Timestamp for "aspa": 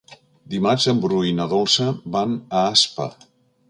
2.75-3.11